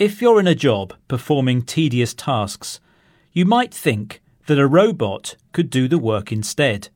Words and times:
If 0.00 0.22
you're 0.22 0.40
in 0.40 0.46
a 0.46 0.54
job 0.54 0.94
performing 1.08 1.60
tedious 1.60 2.14
tasks, 2.14 2.80
you 3.34 3.44
might 3.44 3.74
think 3.74 4.22
that 4.46 4.58
a 4.58 4.66
robot 4.66 5.36
could 5.52 5.68
do 5.68 5.88
the 5.88 5.98
work 5.98 6.32
instead. 6.32 6.88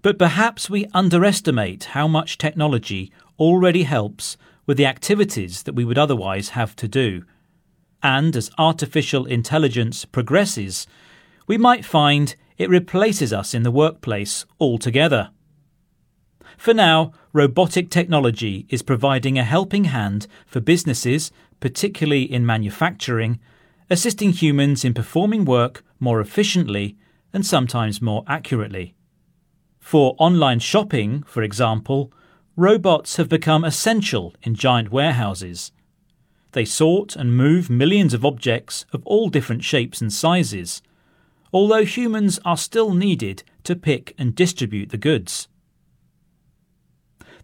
But 0.00 0.18
perhaps 0.18 0.70
we 0.70 0.86
underestimate 0.94 1.84
how 1.92 2.08
much 2.08 2.38
technology 2.38 3.12
already 3.38 3.82
helps 3.82 4.38
with 4.64 4.78
the 4.78 4.86
activities 4.86 5.64
that 5.64 5.74
we 5.74 5.84
would 5.84 5.98
otherwise 5.98 6.48
have 6.56 6.74
to 6.76 6.88
do. 6.88 7.24
And 8.02 8.34
as 8.34 8.50
artificial 8.56 9.26
intelligence 9.26 10.06
progresses, 10.06 10.86
we 11.46 11.58
might 11.58 11.84
find 11.84 12.36
it 12.56 12.70
replaces 12.70 13.34
us 13.34 13.52
in 13.52 13.64
the 13.64 13.70
workplace 13.70 14.46
altogether. 14.58 15.28
For 16.56 16.74
now, 16.74 17.12
robotic 17.32 17.90
technology 17.90 18.66
is 18.68 18.82
providing 18.82 19.38
a 19.38 19.44
helping 19.44 19.84
hand 19.84 20.26
for 20.46 20.60
businesses, 20.60 21.30
particularly 21.60 22.22
in 22.22 22.46
manufacturing, 22.46 23.38
assisting 23.90 24.32
humans 24.32 24.84
in 24.84 24.94
performing 24.94 25.44
work 25.44 25.84
more 26.00 26.20
efficiently 26.20 26.96
and 27.32 27.44
sometimes 27.44 28.02
more 28.02 28.24
accurately. 28.26 28.94
For 29.78 30.16
online 30.18 30.58
shopping, 30.58 31.22
for 31.24 31.42
example, 31.42 32.12
robots 32.56 33.16
have 33.16 33.28
become 33.28 33.64
essential 33.64 34.34
in 34.42 34.54
giant 34.54 34.90
warehouses. 34.90 35.70
They 36.52 36.64
sort 36.64 37.14
and 37.14 37.36
move 37.36 37.68
millions 37.68 38.14
of 38.14 38.24
objects 38.24 38.86
of 38.92 39.02
all 39.04 39.28
different 39.28 39.62
shapes 39.62 40.00
and 40.00 40.12
sizes, 40.12 40.82
although 41.52 41.84
humans 41.84 42.40
are 42.44 42.56
still 42.56 42.94
needed 42.94 43.42
to 43.64 43.76
pick 43.76 44.14
and 44.18 44.34
distribute 44.34 44.88
the 44.88 44.96
goods. 44.96 45.48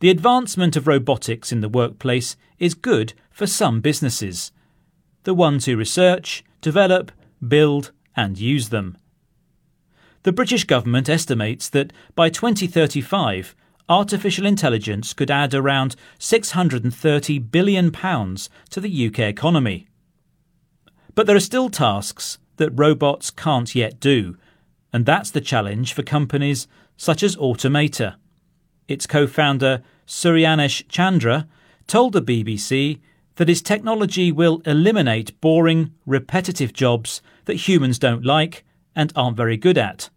The 0.00 0.08
advancement 0.08 0.76
of 0.76 0.86
robotics 0.86 1.52
in 1.52 1.60
the 1.60 1.68
workplace 1.68 2.34
is 2.58 2.72
good 2.72 3.12
for 3.30 3.46
some 3.46 3.82
businesses, 3.82 4.50
the 5.24 5.34
ones 5.34 5.66
who 5.66 5.76
research, 5.76 6.42
develop, 6.62 7.12
build, 7.46 7.92
and 8.16 8.38
use 8.38 8.70
them. 8.70 8.96
The 10.22 10.32
British 10.32 10.64
government 10.64 11.10
estimates 11.10 11.68
that 11.68 11.92
by 12.14 12.30
2035, 12.30 13.54
artificial 13.90 14.46
intelligence 14.46 15.12
could 15.12 15.30
add 15.30 15.52
around 15.52 15.96
£630 16.18 17.50
billion 17.50 17.90
to 17.92 18.80
the 18.80 19.06
UK 19.06 19.18
economy. 19.20 19.86
But 21.14 21.26
there 21.26 21.36
are 21.36 21.40
still 21.40 21.68
tasks 21.68 22.38
that 22.56 22.70
robots 22.70 23.30
can't 23.30 23.74
yet 23.74 24.00
do, 24.00 24.38
and 24.94 25.04
that's 25.04 25.30
the 25.30 25.42
challenge 25.42 25.92
for 25.92 26.02
companies 26.02 26.66
such 26.96 27.22
as 27.22 27.36
Automata. 27.36 28.16
Its 28.90 29.06
co 29.06 29.28
founder, 29.28 29.84
Suryansh 30.04 30.82
Chandra, 30.88 31.46
told 31.86 32.12
the 32.12 32.20
BBC 32.20 32.98
that 33.36 33.48
his 33.48 33.62
technology 33.62 34.32
will 34.32 34.60
eliminate 34.66 35.40
boring, 35.40 35.94
repetitive 36.06 36.72
jobs 36.72 37.22
that 37.44 37.68
humans 37.68 38.00
don't 38.00 38.24
like 38.24 38.64
and 38.96 39.12
aren't 39.14 39.36
very 39.36 39.56
good 39.56 39.78
at, 39.78 40.10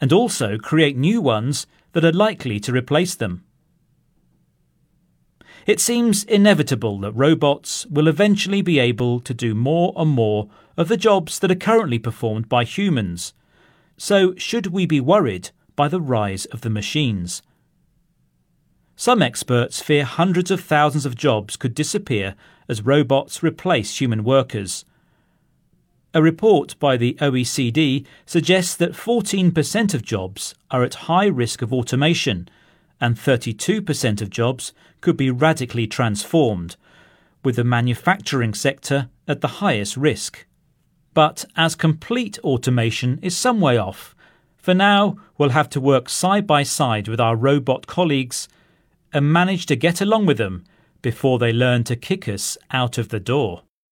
and 0.00 0.12
also 0.12 0.56
create 0.56 0.96
new 0.96 1.20
ones 1.20 1.66
that 1.94 2.04
are 2.04 2.12
likely 2.12 2.60
to 2.60 2.72
replace 2.72 3.16
them. 3.16 3.42
It 5.66 5.80
seems 5.80 6.22
inevitable 6.22 7.00
that 7.00 7.12
robots 7.12 7.86
will 7.86 8.06
eventually 8.06 8.62
be 8.62 8.78
able 8.78 9.18
to 9.18 9.34
do 9.34 9.52
more 9.52 9.92
and 9.96 10.10
more 10.10 10.48
of 10.76 10.86
the 10.86 10.96
jobs 10.96 11.40
that 11.40 11.50
are 11.50 11.56
currently 11.56 11.98
performed 11.98 12.48
by 12.48 12.62
humans. 12.62 13.34
So, 13.96 14.36
should 14.36 14.68
we 14.68 14.86
be 14.86 15.00
worried 15.00 15.50
by 15.74 15.88
the 15.88 16.00
rise 16.00 16.44
of 16.46 16.60
the 16.60 16.70
machines? 16.70 17.42
Some 19.02 19.20
experts 19.20 19.82
fear 19.82 20.04
hundreds 20.04 20.52
of 20.52 20.60
thousands 20.60 21.04
of 21.04 21.16
jobs 21.16 21.56
could 21.56 21.74
disappear 21.74 22.36
as 22.68 22.86
robots 22.86 23.42
replace 23.42 24.00
human 24.00 24.22
workers. 24.22 24.84
A 26.14 26.22
report 26.22 26.78
by 26.78 26.96
the 26.96 27.14
OECD 27.14 28.06
suggests 28.26 28.76
that 28.76 28.92
14% 28.92 29.92
of 29.92 30.04
jobs 30.04 30.54
are 30.70 30.84
at 30.84 31.10
high 31.10 31.26
risk 31.26 31.62
of 31.62 31.72
automation, 31.72 32.48
and 33.00 33.16
32% 33.16 34.22
of 34.22 34.30
jobs 34.30 34.72
could 35.00 35.16
be 35.16 35.32
radically 35.32 35.88
transformed, 35.88 36.76
with 37.42 37.56
the 37.56 37.64
manufacturing 37.64 38.54
sector 38.54 39.08
at 39.26 39.40
the 39.40 39.58
highest 39.58 39.96
risk. 39.96 40.46
But 41.12 41.44
as 41.56 41.74
complete 41.74 42.38
automation 42.44 43.18
is 43.20 43.36
some 43.36 43.60
way 43.60 43.76
off, 43.76 44.14
for 44.58 44.74
now 44.74 45.16
we'll 45.38 45.48
have 45.48 45.70
to 45.70 45.80
work 45.80 46.08
side 46.08 46.46
by 46.46 46.62
side 46.62 47.08
with 47.08 47.18
our 47.18 47.34
robot 47.34 47.88
colleagues 47.88 48.46
and 49.12 49.32
manage 49.32 49.66
to 49.66 49.76
get 49.76 50.00
along 50.00 50.26
with 50.26 50.38
them 50.38 50.64
before 51.02 51.38
they 51.38 51.52
learn 51.52 51.84
to 51.84 51.96
kick 51.96 52.28
us 52.28 52.56
out 52.70 52.98
of 52.98 53.08
the 53.08 53.20
door. 53.20 53.62